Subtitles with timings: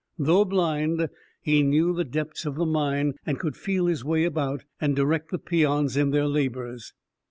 [0.17, 1.09] Though blind,
[1.43, 5.29] he knew the depths of the mine and could feel his way about, and direct
[5.29, 6.93] the peons in their labors.